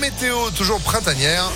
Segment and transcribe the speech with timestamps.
[0.00, 1.50] météo, toujours printanière.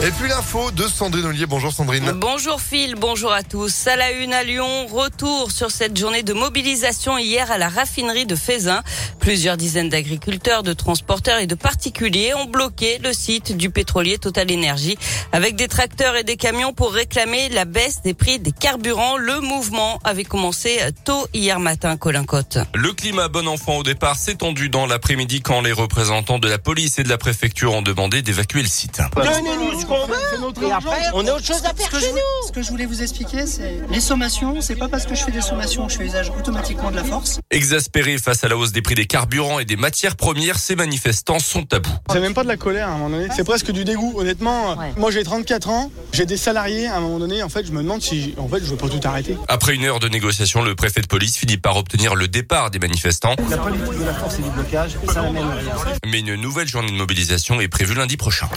[0.00, 1.46] Et puis l'info de Sandrine Ollier.
[1.46, 2.10] Bonjour Sandrine.
[2.16, 3.86] Bonjour Phil, bonjour à tous.
[3.86, 8.26] À la une à Lyon, retour sur cette journée de mobilisation hier à la raffinerie
[8.26, 8.82] de Fézin.
[9.20, 14.50] Plusieurs dizaines d'agriculteurs, de transporteurs et de particuliers ont bloqué le site du pétrolier Total
[14.50, 14.98] Énergie
[15.30, 19.18] avec des tracteurs et des camions pour réclamer la baisse des prix des carburants.
[19.18, 22.58] Le mouvement avait commencé tôt hier matin, Colin Cotte.
[22.74, 26.58] Le climat bon enfant au départ s'est tendu dans l'après-midi quand les représentants de la
[26.58, 29.00] police et de la préfecture ont demandé d'évacuer le site.
[29.14, 32.06] Donnez-nous ce qu'on veut et après on a autre chose à faire Ce que, chez
[32.06, 32.46] je, nous.
[32.46, 34.60] ce que je voulais vous expliquer, c'est les sommations.
[34.60, 37.04] C'est pas parce que je fais des sommations que je fais usage automatiquement de la
[37.04, 37.40] force.
[37.50, 41.38] Exaspérés face à la hausse des prix des carburants et des matières premières, ces manifestants
[41.38, 41.90] sont à bout.
[42.10, 44.14] C'est même pas de la colère à un moment donné, c'est presque du dégoût.
[44.16, 47.72] Honnêtement, moi j'ai 34 ans, j'ai des salariés à un moment donné, en fait je
[47.72, 49.36] me demande si en fait je veux pas tout arrêter.
[49.48, 52.78] Après une heure de négociation, le préfet de police finit par obtenir le départ des
[52.78, 53.34] manifestants.
[53.50, 55.74] La politique de la force et du blocage, ça n'amène rien.
[56.06, 58.48] Mais une nouvelle journée de mobilisation est prévue lundi prochain.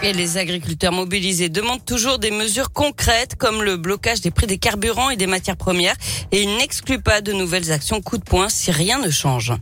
[0.00, 4.58] Et les agriculteurs mobilisés demandent toujours des mesures concrètes comme le blocage des prix des
[4.58, 5.96] carburants et des matières premières
[6.30, 9.52] et ils n'excluent pas de nouvelles actions coup de poing si rien ne change.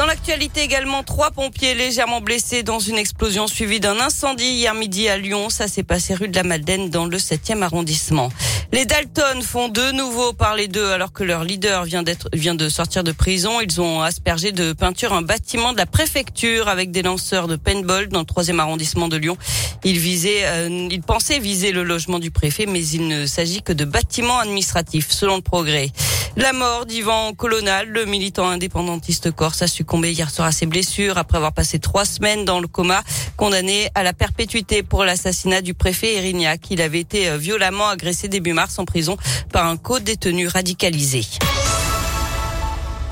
[0.00, 5.10] Dans l'actualité également, trois pompiers légèrement blessés dans une explosion suivie d'un incendie hier midi
[5.10, 5.50] à Lyon.
[5.50, 8.30] Ça s'est passé rue de la Madeleine dans le 7e arrondissement.
[8.72, 12.70] Les Dalton font de nouveau parler d'eux alors que leur leader vient d'être, vient de
[12.70, 13.60] sortir de prison.
[13.60, 18.08] Ils ont aspergé de peinture un bâtiment de la préfecture avec des lanceurs de paintball
[18.08, 19.36] dans le 3e arrondissement de Lyon.
[19.84, 23.74] Ils visaient, euh, ils pensaient viser le logement du préfet, mais il ne s'agit que
[23.74, 25.92] de bâtiments administratifs, selon le progrès.
[26.36, 31.18] La mort d'Ivan Colonal, le militant indépendantiste corse, a succombé hier soir à ses blessures
[31.18, 33.02] après avoir passé trois semaines dans le coma,
[33.36, 36.70] condamné à la perpétuité pour l'assassinat du préfet Erignac.
[36.70, 39.16] Il avait été violemment agressé début mars en prison
[39.52, 41.22] par un co-détenu radicalisé.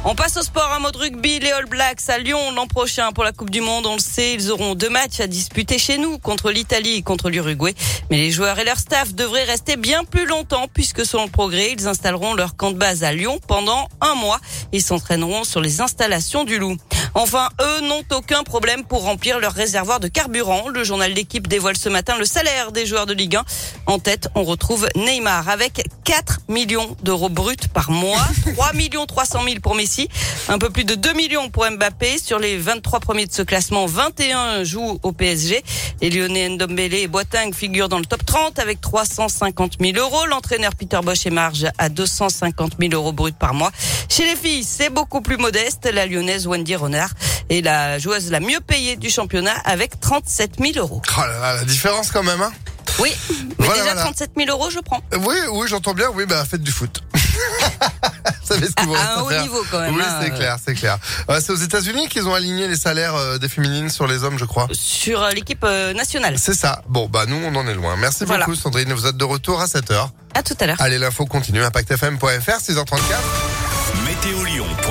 [0.05, 3.25] On passe au sport, un mode rugby, les All Blacks à Lyon l'an prochain pour
[3.25, 3.85] la Coupe du Monde.
[3.85, 7.31] On le sait, ils auront deux matchs à disputer chez nous contre l'Italie et contre
[7.31, 7.75] l'Uruguay.
[8.09, 11.73] Mais les joueurs et leur staff devraient rester bien plus longtemps puisque selon le progrès,
[11.73, 14.39] ils installeront leur camp de base à Lyon pendant un mois.
[14.73, 16.77] Ils s'entraîneront sur les installations du Loup.
[17.15, 20.69] Enfin, eux n'ont aucun problème pour remplir leur réservoir de carburant.
[20.69, 23.45] Le journal d'équipe dévoile ce matin le salaire des joueurs de Ligue 1.
[23.87, 29.41] En tête, on retrouve Neymar avec 4 millions d'euros bruts par mois, 3 millions 300
[29.45, 30.09] 000 pour Messi,
[30.49, 32.17] un peu plus de 2 millions pour Mbappé.
[32.17, 35.63] Sur les 23 premiers de ce classement, 21 jouent au PSG.
[36.01, 40.25] Les Lyonnais Ndombele et Boateng figurent dans le top 30 avec 350 000 euros.
[40.25, 43.71] L'entraîneur Peter Bosch est marge à 250 000 euros bruts par mois.
[44.09, 45.91] Chez les filles, c'est beaucoup plus modeste.
[45.93, 47.11] La lyonnaise Wendy Renard
[47.51, 51.03] est la joueuse la mieux payée du championnat avec 37 000 euros.
[51.19, 52.53] Oh là là, la différence quand même, hein
[52.99, 54.03] Oui, mais Voilà, déjà voilà.
[54.03, 55.01] 37 000 euros, je prends.
[55.21, 56.09] Oui, oui, j'entends bien.
[56.15, 57.03] Oui, bah faites du foot.
[57.15, 59.43] Vous savez ce vous À un haut faire.
[59.43, 59.95] niveau quand même.
[59.95, 60.99] Oui, hein, c'est euh, clair, c'est clair.
[61.29, 64.39] Euh, c'est aux États-Unis qu'ils ont aligné les salaires euh, des féminines sur les hommes,
[64.39, 64.67] je crois.
[64.73, 65.63] Sur l'équipe
[65.95, 66.39] nationale.
[66.39, 66.83] C'est ça.
[66.89, 67.97] Bon, bah nous, on en est loin.
[67.97, 68.47] Merci Voilà.
[68.47, 68.93] beaucoup, Sandrine.
[68.95, 70.09] Vous êtes de retour à 7h.
[70.35, 70.77] À tout à l'heure.
[70.81, 71.63] Allez, l'info continue.
[71.63, 72.99] ImpactFM.fr, 6h34.
[74.07, 74.88] Météolion.net